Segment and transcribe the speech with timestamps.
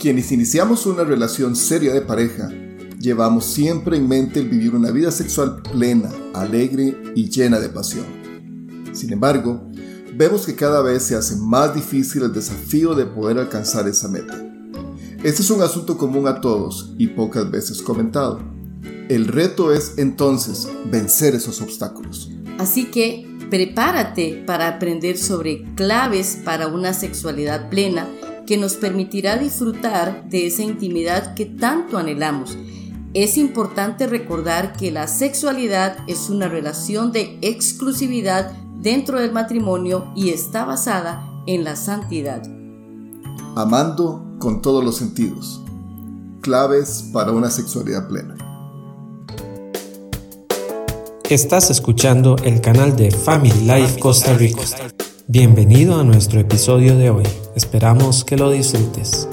[0.00, 2.48] Quienes iniciamos una relación seria de pareja,
[2.98, 8.06] llevamos siempre en mente el vivir una vida sexual plena, alegre y llena de pasión.
[8.92, 9.68] Sin embargo,
[10.16, 14.42] vemos que cada vez se hace más difícil el desafío de poder alcanzar esa meta.
[15.22, 18.40] Este es un asunto común a todos y pocas veces comentado.
[19.10, 22.30] El reto es entonces vencer esos obstáculos.
[22.58, 28.08] Así que prepárate para aprender sobre claves para una sexualidad plena
[28.50, 32.58] que nos permitirá disfrutar de esa intimidad que tanto anhelamos.
[33.14, 38.50] Es importante recordar que la sexualidad es una relación de exclusividad
[38.80, 42.42] dentro del matrimonio y está basada en la santidad.
[43.54, 45.62] Amando con todos los sentidos.
[46.40, 48.34] Claves para una sexualidad plena.
[51.28, 54.62] Estás escuchando el canal de Family Life Costa Rica.
[55.32, 57.22] Bienvenido a nuestro episodio de hoy.
[57.54, 59.28] Esperamos que lo disfrutes.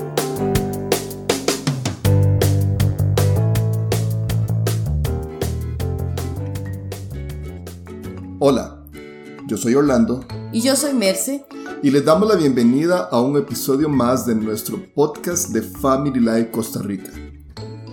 [8.38, 8.85] Hola,
[9.47, 10.23] yo soy Orlando.
[10.52, 11.47] Y yo soy Merce.
[11.81, 16.52] Y les damos la bienvenida a un episodio más de nuestro podcast de Family Life
[16.52, 17.09] Costa Rica.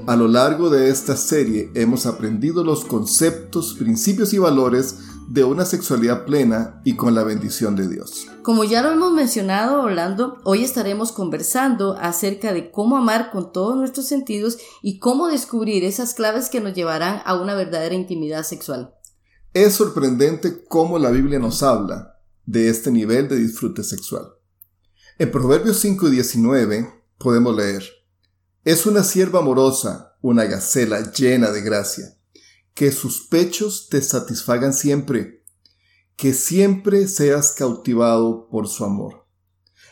[0.06, 5.64] A lo largo de esta serie hemos aprendido los conceptos, principios y valores de una
[5.64, 8.26] sexualidad plena y con la bendición de Dios.
[8.42, 13.76] Como ya lo hemos mencionado, Orlando, hoy estaremos conversando acerca de cómo amar con todos
[13.76, 18.94] nuestros sentidos y cómo descubrir esas claves que nos llevarán a una verdadera intimidad sexual.
[19.52, 24.34] Es sorprendente cómo la Biblia nos habla de este nivel de disfrute sexual.
[25.18, 27.84] En Proverbios 5 y 19 podemos leer,
[28.64, 32.16] es una sierva amorosa, una gacela llena de gracia.
[32.74, 35.44] Que sus pechos te satisfagan siempre.
[36.16, 39.26] Que siempre seas cautivado por su amor.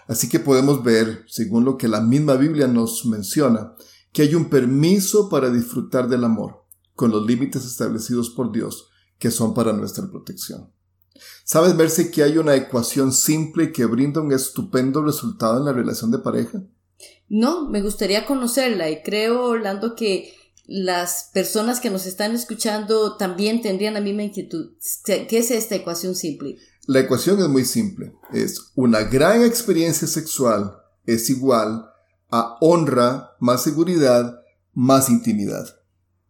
[0.07, 3.75] Así que podemos ver, según lo que la misma Biblia nos menciona,
[4.13, 8.89] que hay un permiso para disfrutar del amor, con los límites establecidos por Dios,
[9.19, 10.73] que son para nuestra protección.
[11.45, 16.11] ¿Sabes verse que hay una ecuación simple que brinda un estupendo resultado en la relación
[16.11, 16.63] de pareja?
[17.29, 20.35] No, me gustaría conocerla y creo, Orlando, que
[20.65, 24.73] las personas que nos están escuchando también tendrían la misma inquietud.
[25.05, 26.57] ¿Qué es esta ecuación simple?
[26.87, 28.13] La ecuación es muy simple.
[28.33, 31.87] Es una gran experiencia sexual es igual
[32.31, 34.39] a honra más seguridad
[34.75, 35.67] más intimidad.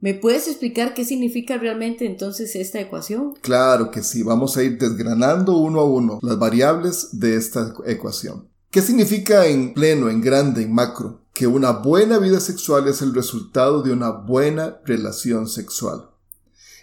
[0.00, 3.34] ¿Me puedes explicar qué significa realmente entonces esta ecuación?
[3.41, 8.48] Claro que sí, vamos a ir desgranando uno a uno las variables de esta ecuación.
[8.71, 11.22] ¿Qué significa en pleno, en grande, en macro?
[11.32, 16.10] Que una buena vida sexual es el resultado de una buena relación sexual.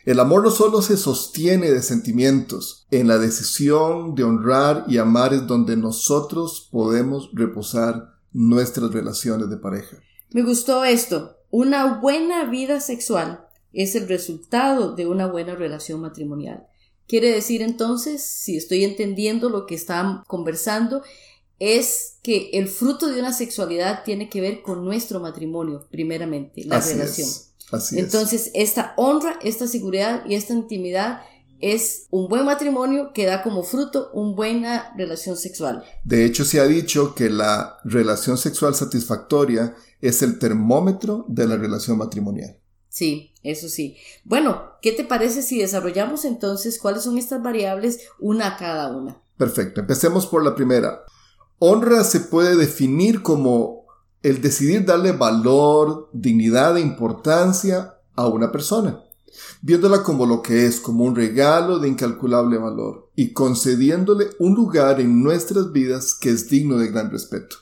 [0.06, 5.34] El amor no solo se sostiene de sentimientos, en la decisión de honrar y amar
[5.34, 9.98] es donde nosotros podemos reposar nuestras relaciones de pareja.
[10.32, 11.38] Me gustó esto.
[11.52, 16.68] Una buena vida sexual es el resultado de una buena relación matrimonial.
[17.08, 21.02] Quiere decir entonces, si estoy entendiendo lo que están conversando,
[21.60, 26.80] es que el fruto de una sexualidad tiene que ver con nuestro matrimonio, primeramente, la
[26.80, 27.28] relación.
[27.92, 31.22] Entonces, esta honra, esta seguridad y esta intimidad
[31.60, 35.84] es un buen matrimonio que da como fruto una buena relación sexual.
[36.04, 41.58] De hecho, se ha dicho que la relación sexual satisfactoria es el termómetro de la
[41.58, 42.58] relación matrimonial.
[42.88, 43.98] Sí, eso sí.
[44.24, 49.22] Bueno, ¿qué te parece si desarrollamos entonces cuáles son estas variables una a cada una?
[49.38, 51.04] Perfecto, empecemos por la primera.
[51.60, 53.86] Honra se puede definir como
[54.24, 59.04] el decidir darle valor, dignidad e importancia a una persona,
[59.62, 65.02] viéndola como lo que es, como un regalo de incalculable valor y concediéndole un lugar
[65.02, 67.58] en nuestras vidas que es digno de gran respeto.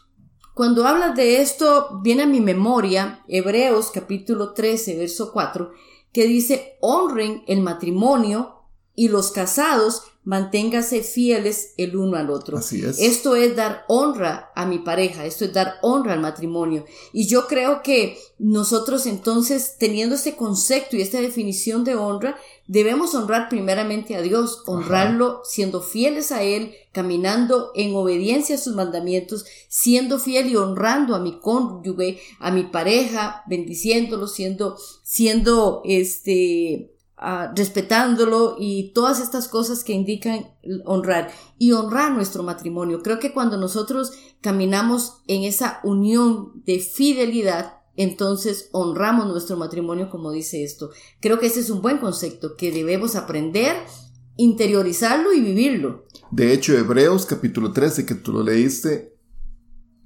[0.53, 5.71] Cuando hablas de esto, viene a mi memoria Hebreos capítulo 13, verso 4,
[6.13, 8.57] que dice, honren el matrimonio
[8.95, 12.57] y los casados manténgase fieles el uno al otro.
[12.57, 12.99] Así es.
[12.99, 16.83] Esto es dar honra a mi pareja, esto es dar honra al matrimonio.
[17.13, 22.37] Y yo creo que nosotros entonces, teniendo este concepto y esta definición de honra,
[22.67, 28.75] debemos honrar primeramente a Dios, honrarlo siendo fieles a Él, caminando en obediencia a sus
[28.75, 36.96] mandamientos, siendo fiel y honrando a mi cónyuge, a mi pareja, bendiciéndolo, siendo, siendo este,
[37.55, 40.51] respetándolo y todas estas cosas que indican
[40.85, 43.01] honrar y honrar nuestro matrimonio.
[43.01, 44.11] Creo que cuando nosotros
[44.41, 50.91] caminamos en esa unión de fidelidad, entonces honramos nuestro matrimonio como dice esto.
[51.19, 53.75] Creo que ese es un buen concepto que debemos aprender,
[54.35, 56.05] interiorizarlo y vivirlo.
[56.29, 59.17] De hecho, Hebreos capítulo 13 que tú lo leíste,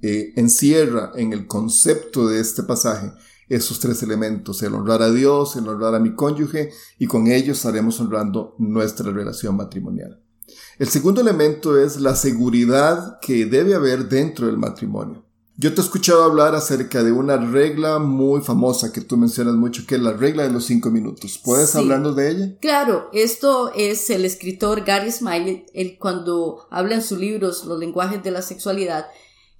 [0.00, 3.12] eh, encierra en el concepto de este pasaje
[3.54, 7.58] esos tres elementos, el honrar a Dios, el honrar a mi cónyuge y con ellos
[7.58, 10.22] estaremos honrando nuestra relación matrimonial.
[10.78, 15.24] El segundo elemento es la seguridad que debe haber dentro del matrimonio.
[15.58, 19.84] Yo te he escuchado hablar acerca de una regla muy famosa que tú mencionas mucho,
[19.86, 21.38] que es la regla de los cinco minutos.
[21.44, 22.56] ¿Puedes hablarnos de ella?
[22.58, 28.22] Claro, esto es el escritor Gary Smiley, él cuando habla en sus libros Los lenguajes
[28.22, 29.06] de la sexualidad,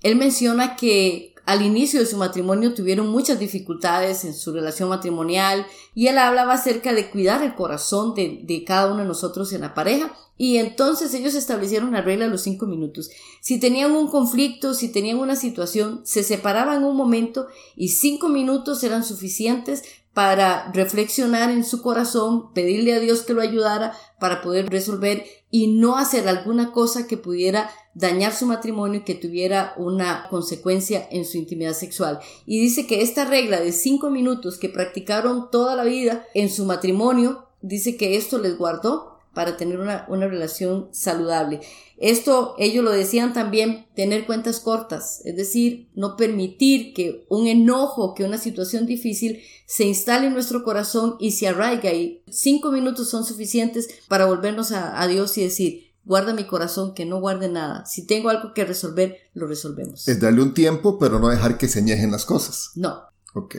[0.00, 5.66] él menciona que al inicio de su matrimonio tuvieron muchas dificultades en su relación matrimonial
[5.94, 9.62] y él hablaba acerca de cuidar el corazón de, de, cada uno de nosotros en
[9.62, 13.10] la pareja y entonces ellos establecieron una regla de los cinco minutos.
[13.40, 18.82] Si tenían un conflicto, si tenían una situación, se separaban un momento y cinco minutos
[18.84, 19.82] eran suficientes
[20.14, 25.68] para reflexionar en su corazón, pedirle a Dios que lo ayudara para poder resolver y
[25.68, 31.24] no hacer alguna cosa que pudiera dañar su matrimonio y que tuviera una consecuencia en
[31.24, 32.20] su intimidad sexual.
[32.46, 36.64] Y dice que esta regla de cinco minutos que practicaron toda la vida en su
[36.64, 41.60] matrimonio, dice que esto les guardó para tener una, una, relación saludable.
[41.98, 48.14] Esto ellos lo decían también, tener cuentas cortas, es decir, no permitir que un enojo,
[48.14, 53.08] que una situación difícil se instale en nuestro corazón y se arraiga y cinco minutos
[53.08, 57.48] son suficientes para volvernos a, a Dios y decir, guarda mi corazón, que no guarde
[57.48, 57.86] nada.
[57.86, 60.08] Si tengo algo que resolver, lo resolvemos.
[60.08, 62.72] Es darle un tiempo, pero no dejar que se añejen las cosas.
[62.74, 63.02] No.
[63.34, 63.56] Ok.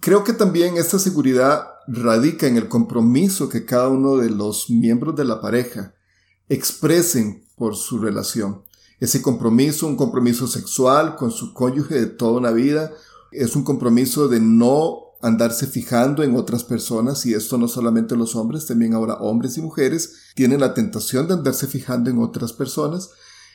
[0.00, 5.16] Creo que también esta seguridad radica en el compromiso que cada uno de los miembros
[5.16, 5.94] de la pareja
[6.48, 8.62] expresen por su relación.
[9.00, 12.92] Ese compromiso, un compromiso sexual con su cónyuge de toda una vida,
[13.32, 18.34] es un compromiso de no andarse fijando en otras personas y esto no solamente los
[18.34, 23.10] hombres, también ahora hombres y mujeres tienen la tentación de andarse fijando en otras personas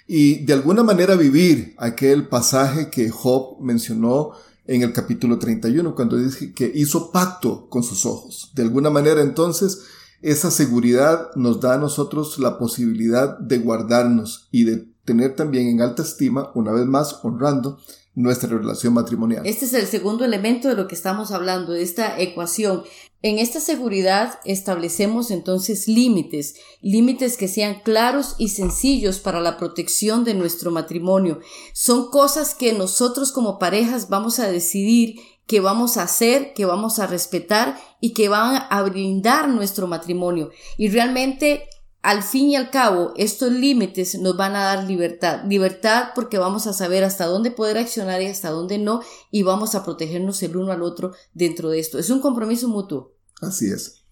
[0.08, 4.32] y de alguna manera vivir aquel pasaje que Job mencionó
[4.68, 8.52] en el capítulo 31, cuando dice que hizo pacto con sus ojos.
[8.54, 9.84] De alguna manera entonces,
[10.22, 15.82] esa seguridad nos da a nosotros la posibilidad de guardarnos y de tener también en
[15.82, 17.80] alta estima, una vez más honrando
[18.18, 19.46] nuestra relación matrimonial.
[19.46, 22.82] Este es el segundo elemento de lo que estamos hablando, de esta ecuación.
[23.22, 30.24] En esta seguridad establecemos entonces límites, límites que sean claros y sencillos para la protección
[30.24, 31.42] de nuestro matrimonio.
[31.74, 36.98] Son cosas que nosotros como parejas vamos a decidir que vamos a hacer, que vamos
[36.98, 40.50] a respetar y que van a brindar nuestro matrimonio.
[40.76, 41.70] Y realmente
[42.02, 45.44] al fin y al cabo, estos límites nos van a dar libertad.
[45.46, 49.02] Libertad porque vamos a saber hasta dónde poder accionar y hasta dónde no,
[49.32, 51.98] y vamos a protegernos el uno al otro dentro de esto.
[51.98, 53.16] Es un compromiso mutuo.
[53.42, 54.06] Así es.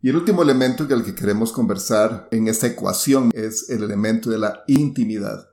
[0.00, 4.38] Y el último elemento del que queremos conversar en esta ecuación es el elemento de
[4.38, 5.46] la intimidad.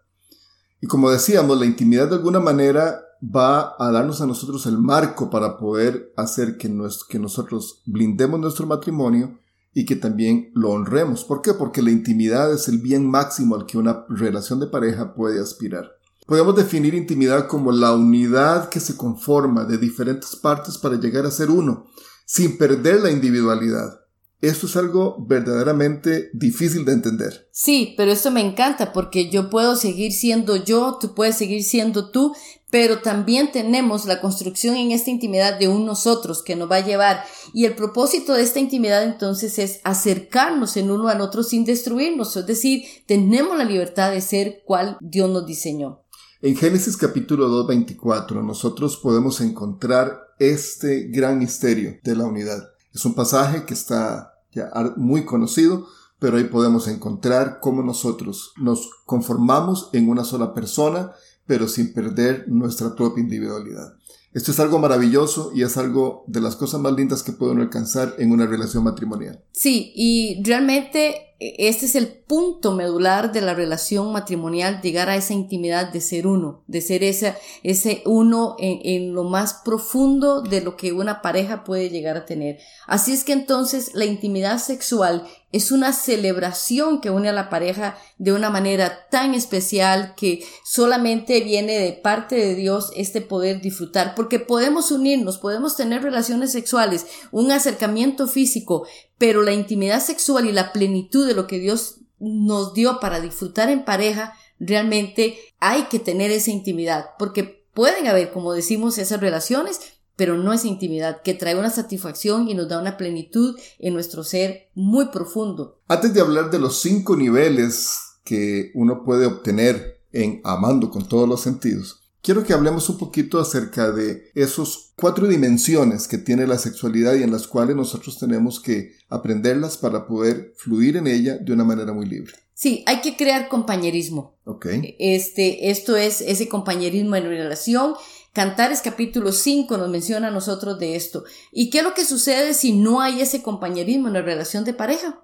[0.82, 5.30] Y como decíamos, la intimidad de alguna manera va a darnos a nosotros el marco
[5.30, 6.74] para poder hacer que,
[7.10, 9.40] que nosotros blindemos nuestro matrimonio
[9.80, 11.24] y que también lo honremos.
[11.24, 11.54] ¿Por qué?
[11.54, 15.94] Porque la intimidad es el bien máximo al que una relación de pareja puede aspirar.
[16.28, 21.32] Podemos definir intimidad como la unidad que se conforma de diferentes partes para llegar a
[21.32, 21.86] ser uno,
[22.26, 24.02] sin perder la individualidad.
[24.42, 27.48] Esto es algo verdaderamente difícil de entender.
[27.54, 32.12] Sí, pero esto me encanta porque yo puedo seguir siendo yo, tú puedes seguir siendo
[32.12, 32.34] tú,
[32.70, 36.86] pero también tenemos la construcción en esta intimidad de un nosotros que nos va a
[36.86, 37.24] llevar.
[37.54, 42.36] Y el propósito de esta intimidad entonces es acercarnos en uno al otro sin destruirnos,
[42.36, 46.02] es decir, tenemos la libertad de ser cual Dios nos diseñó.
[46.42, 52.70] En Génesis capítulo 2, 24, nosotros podemos encontrar este gran misterio de la unidad.
[52.94, 58.90] Es un pasaje que está ya muy conocido, pero ahí podemos encontrar cómo nosotros nos
[59.06, 61.12] conformamos en una sola persona,
[61.50, 63.96] pero sin perder nuestra propia individualidad.
[64.34, 68.14] Esto es algo maravilloso y es algo de las cosas más lindas que pueden alcanzar
[68.20, 69.44] en una relación matrimonial.
[69.52, 75.34] Sí, y realmente este es el punto medular de la relación matrimonial, llegar a esa
[75.34, 80.76] intimidad de ser uno, de ser ese, ese uno en, lo más profundo de lo
[80.76, 82.60] que una pareja puede llegar a tener.
[82.88, 87.98] Así es que entonces la intimidad sexual es una celebración que une a la pareja
[88.18, 94.14] de una manera tan especial que solamente viene de parte de Dios este poder disfrutar,
[94.16, 98.88] porque podemos unirnos, podemos tener relaciones sexuales, un acercamiento físico,
[99.18, 103.70] pero la intimidad sexual y la plenitud de lo que Dios nos dio para disfrutar
[103.70, 109.80] en pareja, realmente hay que tener esa intimidad, porque pueden haber, como decimos, esas relaciones,
[110.20, 114.26] pero no esa intimidad que trae una satisfacción y nos da una plenitud en nuestro
[114.26, 115.80] ser muy profundo.
[115.88, 121.28] Antes de hablar de los cinco niveles que uno puede obtener en amando con todos
[121.28, 126.58] los sentidos, quiero que hablemos un poquito acerca de esos cuatro dimensiones que tiene la
[126.58, 131.54] sexualidad y en las cuales nosotros tenemos que aprenderlas para poder fluir en ella de
[131.54, 132.34] una manera muy libre.
[132.60, 134.36] Sí, hay que crear compañerismo.
[134.44, 134.66] Ok.
[135.00, 137.94] Este, esto es ese compañerismo en relación.
[138.34, 141.24] Cantares capítulo 5 nos menciona a nosotros de esto.
[141.52, 144.74] ¿Y qué es lo que sucede si no hay ese compañerismo en la relación de
[144.74, 145.22] pareja?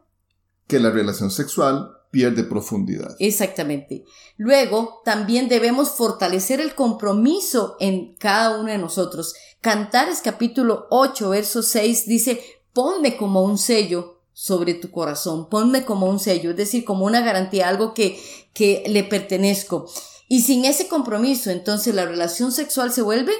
[0.68, 3.16] Que la relación sexual pierde profundidad.
[3.20, 4.06] Exactamente.
[4.38, 9.36] Luego, también debemos fortalecer el compromiso en cada uno de nosotros.
[9.62, 12.42] Cantares capítulo 8, verso 6 dice,
[12.74, 17.22] ponme como un sello sobre tu corazón, ponme como un sello, es decir, como una
[17.22, 18.20] garantía, algo que,
[18.54, 19.88] que le pertenezco.
[20.28, 23.34] Y sin ese compromiso, entonces la relación sexual se vuelve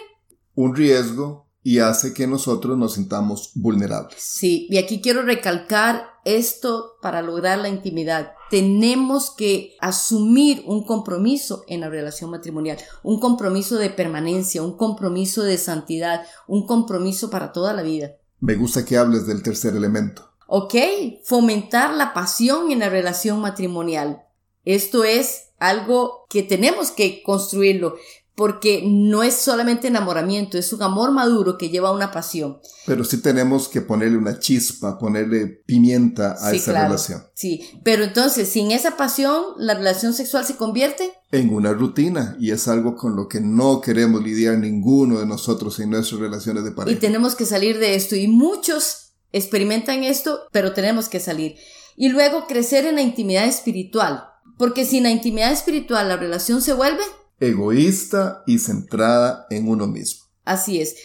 [0.56, 4.16] un riesgo y hace que nosotros nos sintamos vulnerables.
[4.20, 8.34] Sí, y aquí quiero recalcar esto para lograr la intimidad.
[8.52, 15.44] Tenemos que asumir un compromiso en la relación matrimonial, un compromiso de permanencia, un compromiso
[15.44, 18.12] de santidad, un compromiso para toda la vida.
[18.40, 20.30] Me gusta que hables del tercer elemento.
[20.48, 20.76] ¿Ok?
[21.24, 24.25] Fomentar la pasión en la relación matrimonial.
[24.66, 27.96] Esto es algo que tenemos que construirlo
[28.36, 32.60] porque no es solamente enamoramiento, es un amor maduro que lleva una pasión.
[32.86, 37.24] Pero sí tenemos que ponerle una chispa, ponerle pimienta a esa relación.
[37.34, 42.52] Sí, pero entonces sin esa pasión, la relación sexual se convierte en una rutina y
[42.52, 46.72] es algo con lo que no queremos lidiar ninguno de nosotros en nuestras relaciones de
[46.72, 46.98] pareja.
[46.98, 51.56] Y tenemos que salir de esto y muchos experimentan esto, pero tenemos que salir.
[51.96, 54.26] Y luego crecer en la intimidad espiritual,
[54.58, 57.04] porque sin la intimidad espiritual la relación se vuelve
[57.40, 60.26] egoísta y centrada en uno mismo.
[60.44, 60.96] Así es.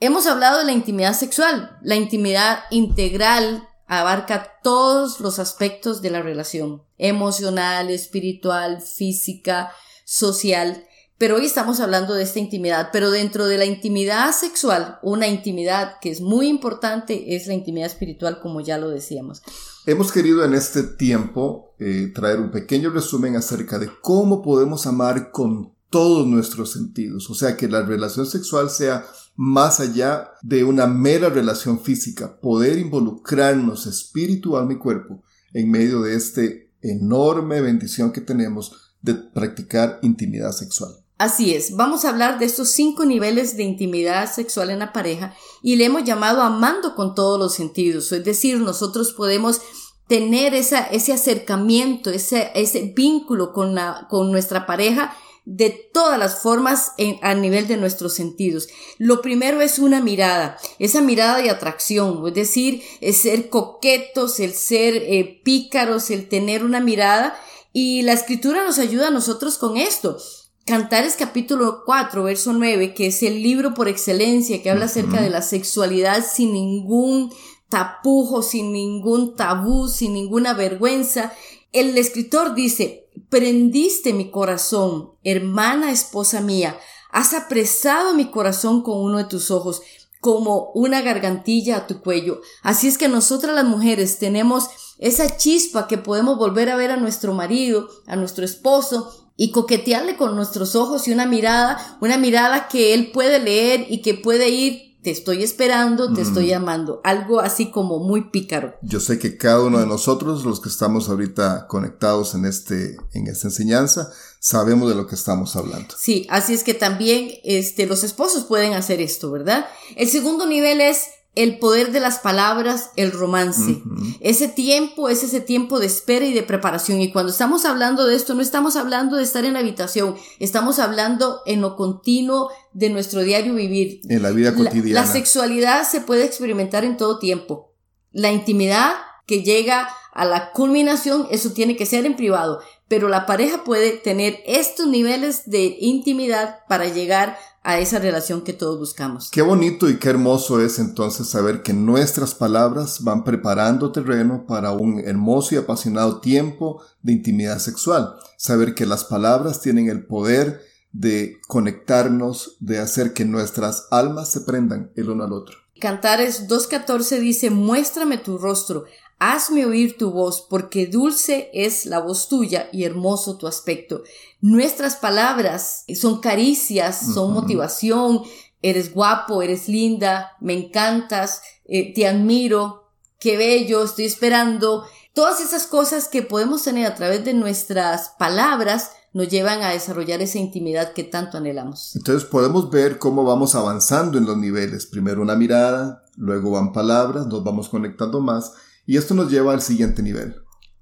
[0.00, 1.78] Hemos hablado de la intimidad sexual.
[1.82, 9.72] La intimidad integral abarca todos los aspectos de la relación, emocional, espiritual, física,
[10.04, 10.86] social.
[11.22, 16.00] Pero hoy estamos hablando de esta intimidad, pero dentro de la intimidad sexual, una intimidad
[16.00, 19.40] que es muy importante es la intimidad espiritual, como ya lo decíamos.
[19.86, 25.30] Hemos querido en este tiempo eh, traer un pequeño resumen acerca de cómo podemos amar
[25.30, 30.88] con todos nuestros sentidos, o sea, que la relación sexual sea más allá de una
[30.88, 38.10] mera relación física, poder involucrarnos espíritu, alma y cuerpo en medio de este enorme bendición
[38.10, 41.01] que tenemos de practicar intimidad sexual.
[41.18, 45.34] Así es, vamos a hablar de estos cinco niveles de intimidad sexual en la pareja
[45.62, 49.60] y le hemos llamado amando con todos los sentidos, es decir, nosotros podemos
[50.08, 57.76] tener ese acercamiento, ese, vínculo con nuestra pareja de todas las formas a nivel de
[57.76, 58.68] nuestros sentidos.
[58.98, 64.54] Lo primero es una mirada, esa mirada de atracción, es decir, el ser coquetos, el
[64.54, 67.36] ser eh, pícaros, el tener una mirada
[67.72, 70.18] y la escritura nos ayuda a nosotros con esto.
[70.64, 75.28] Cantares capítulo 4, verso 9, que es el libro por excelencia que habla acerca de
[75.28, 77.32] la sexualidad sin ningún
[77.68, 81.32] tapujo, sin ningún tabú, sin ninguna vergüenza.
[81.72, 86.78] El escritor dice, prendiste mi corazón, hermana esposa mía,
[87.10, 89.82] has apresado mi corazón con uno de tus ojos,
[90.20, 92.40] como una gargantilla a tu cuello.
[92.62, 96.96] Así es que nosotras las mujeres tenemos esa chispa que podemos volver a ver a
[96.96, 102.68] nuestro marido, a nuestro esposo, y coquetearle con nuestros ojos y una mirada, una mirada
[102.68, 107.40] que él puede leer y que puede ir, te estoy esperando, te estoy llamando, algo
[107.40, 108.76] así como muy pícaro.
[108.82, 113.26] Yo sé que cada uno de nosotros, los que estamos ahorita conectados en este, en
[113.26, 115.92] esta enseñanza, sabemos de lo que estamos hablando.
[115.98, 119.66] Sí, así es que también, este, los esposos pueden hacer esto, ¿verdad?
[119.96, 123.82] El segundo nivel es el poder de las palabras, el romance.
[124.20, 127.00] Ese tiempo es ese tiempo de espera y de preparación.
[127.00, 130.78] Y cuando estamos hablando de esto, no estamos hablando de estar en la habitación, estamos
[130.78, 134.00] hablando en lo continuo de nuestro diario vivir.
[134.08, 135.00] En la vida cotidiana.
[135.00, 137.72] La, la sexualidad se puede experimentar en todo tiempo.
[138.12, 138.92] La intimidad
[139.26, 142.60] que llega a la culminación, eso tiene que ser en privado.
[142.88, 148.52] Pero la pareja puede tener estos niveles de intimidad para llegar a esa relación que
[148.52, 149.30] todos buscamos.
[149.30, 154.72] Qué bonito y qué hermoso es entonces saber que nuestras palabras van preparando terreno para
[154.72, 158.16] un hermoso y apasionado tiempo de intimidad sexual.
[158.36, 160.60] Saber que las palabras tienen el poder
[160.92, 165.61] de conectarnos, de hacer que nuestras almas se prendan el uno al otro.
[165.82, 168.84] Cantares 2.14 dice, muéstrame tu rostro,
[169.18, 174.04] Hazme oír tu voz, porque dulce es la voz tuya y hermoso tu aspecto.
[174.40, 178.22] Nuestras palabras son caricias, son motivación.
[178.62, 184.86] Eres guapo, eres linda, me encantas, eh, te admiro, qué bello, estoy esperando.
[185.14, 190.22] todas esas cosas que podemos tener a través de nuestras palabras nos llevan a desarrollar
[190.22, 191.94] esa intimidad que tanto anhelamos.
[191.96, 194.86] Entonces podemos ver cómo vamos avanzando en los niveles.
[194.86, 198.52] Primero una mirada, luego van palabras, nos vamos conectando más
[198.86, 200.36] y esto nos lleva al siguiente nivel.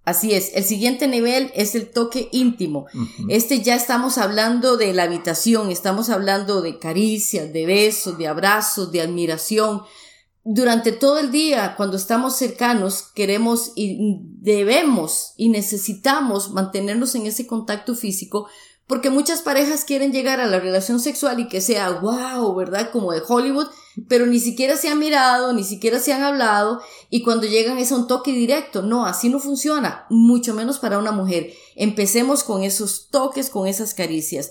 [0.04, 2.86] Así es, el siguiente nivel es el toque íntimo.
[3.28, 8.90] Este ya estamos hablando de la habitación, estamos hablando de caricias, de besos, de abrazos,
[8.92, 9.82] de admiración.
[10.42, 17.46] Durante todo el día, cuando estamos cercanos, queremos y debemos y necesitamos mantenernos en ese
[17.46, 18.48] contacto físico
[18.90, 22.90] porque muchas parejas quieren llegar a la relación sexual y que sea wow, ¿verdad?
[22.90, 23.68] Como de Hollywood,
[24.08, 27.92] pero ni siquiera se han mirado, ni siquiera se han hablado y cuando llegan es
[27.92, 28.82] un toque directo.
[28.82, 31.52] No, así no funciona, mucho menos para una mujer.
[31.76, 34.50] Empecemos con esos toques, con esas caricias.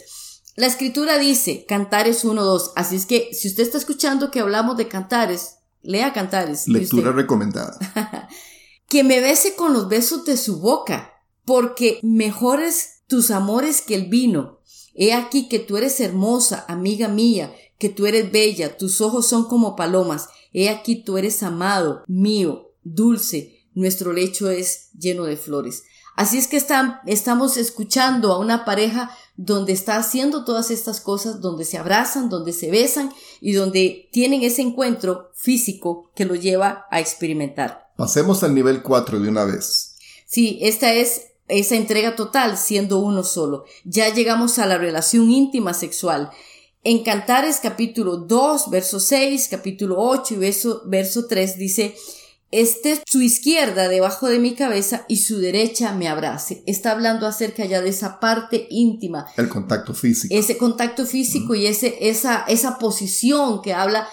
[0.55, 4.87] La escritura dice, Cantares 1-2, así es que si usted está escuchando que hablamos de
[4.87, 6.67] Cantares, lea Cantares.
[6.67, 7.77] Lectura recomendada.
[8.87, 11.13] que me bese con los besos de su boca,
[11.45, 14.59] porque mejores tus amores que el vino.
[14.93, 19.45] He aquí que tú eres hermosa, amiga mía, que tú eres bella, tus ojos son
[19.45, 20.27] como palomas.
[20.51, 25.83] He aquí tú eres amado, mío, dulce, nuestro lecho es lleno de flores.
[26.15, 29.09] Así es que están, estamos escuchando a una pareja
[29.41, 34.43] donde está haciendo todas estas cosas, donde se abrazan, donde se besan y donde tienen
[34.43, 37.89] ese encuentro físico que lo lleva a experimentar.
[37.95, 39.95] Pasemos al nivel 4 de una vez.
[40.27, 43.63] Sí, esta es esa entrega total siendo uno solo.
[43.85, 46.31] Ya llegamos a la relación íntima sexual.
[46.83, 51.95] En Cantares capítulo 2, verso 6, capítulo 8 y verso, verso 3 dice,
[52.51, 56.63] esté su izquierda debajo de mi cabeza y su derecha me abrace.
[56.65, 59.27] Está hablando acerca ya de esa parte íntima.
[59.37, 60.33] El contacto físico.
[60.35, 64.07] Ese contacto físico y ese, esa, esa posición que habla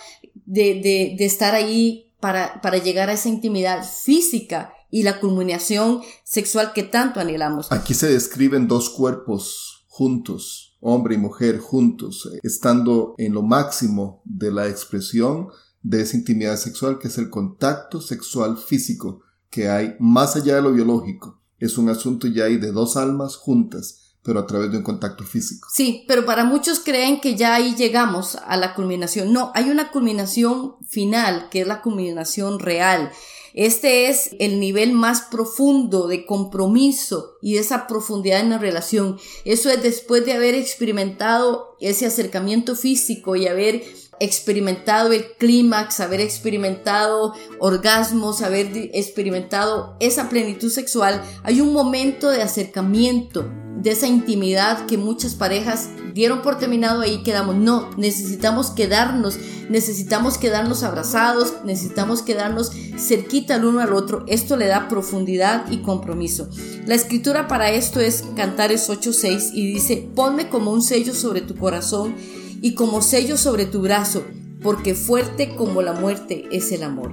[0.44, 6.02] de, de, de estar ahí para, para llegar a esa intimidad física y la culminación
[6.24, 7.70] sexual que tanto anhelamos.
[7.72, 14.52] Aquí se describen dos cuerpos juntos, hombre y mujer juntos, estando en lo máximo de
[14.52, 15.48] la expresión
[15.86, 20.62] de esa intimidad sexual que es el contacto sexual físico que hay más allá de
[20.62, 21.40] lo biológico.
[21.60, 25.22] Es un asunto ya ahí de dos almas juntas, pero a través de un contacto
[25.22, 25.68] físico.
[25.72, 29.32] Sí, pero para muchos creen que ya ahí llegamos a la culminación.
[29.32, 33.12] No, hay una culminación final, que es la culminación real.
[33.54, 39.18] Este es el nivel más profundo de compromiso y de esa profundidad en la relación.
[39.46, 43.82] Eso es después de haber experimentado ese acercamiento físico y haber
[44.20, 52.42] experimentado el clímax, haber experimentado orgasmos, haber experimentado esa plenitud sexual, hay un momento de
[52.42, 57.56] acercamiento, de esa intimidad que muchas parejas dieron por terminado ahí quedamos.
[57.56, 64.24] No, necesitamos quedarnos, necesitamos quedarnos abrazados, necesitamos quedarnos cerquita el uno al otro.
[64.26, 66.48] Esto le da profundidad y compromiso.
[66.86, 71.54] La escritura para esto es Cantares 8:6 y dice, ponme como un sello sobre tu
[71.54, 72.14] corazón
[72.60, 74.24] y como sello sobre tu brazo,
[74.62, 77.12] porque fuerte como la muerte es el amor.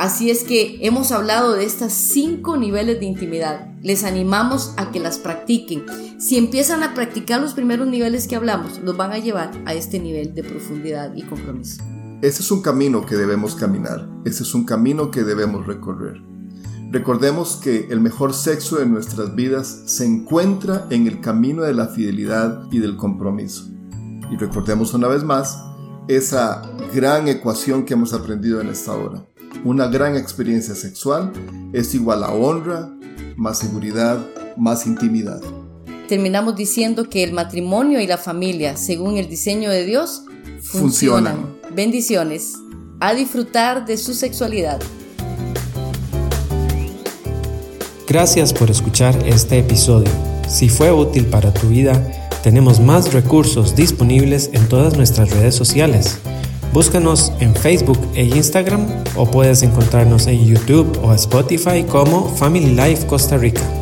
[0.00, 3.66] Así es que hemos hablado de estas cinco niveles de intimidad.
[3.82, 5.84] Les animamos a que las practiquen.
[6.18, 9.98] Si empiezan a practicar los primeros niveles que hablamos, los van a llevar a este
[9.98, 11.82] nivel de profundidad y compromiso.
[12.22, 14.08] Ese es un camino que debemos caminar.
[14.24, 16.22] Ese es un camino que debemos recorrer.
[16.90, 21.88] Recordemos que el mejor sexo de nuestras vidas se encuentra en el camino de la
[21.88, 23.68] fidelidad y del compromiso.
[24.30, 25.58] Y recordemos una vez más
[26.08, 26.62] esa
[26.94, 29.26] gran ecuación que hemos aprendido en esta hora.
[29.64, 31.32] Una gran experiencia sexual
[31.72, 32.90] es igual a honra,
[33.36, 34.24] más seguridad,
[34.56, 35.40] más intimidad.
[36.08, 40.24] Terminamos diciendo que el matrimonio y la familia, según el diseño de Dios,
[40.62, 41.58] funcionan.
[41.74, 42.54] Bendiciones.
[43.00, 44.80] A disfrutar de su sexualidad.
[48.06, 50.10] Gracias por escuchar este episodio.
[50.48, 56.18] Si fue útil para tu vida, tenemos más recursos disponibles en todas nuestras redes sociales.
[56.72, 63.06] Búscanos en Facebook e Instagram o puedes encontrarnos en YouTube o Spotify como Family Life
[63.06, 63.79] Costa Rica.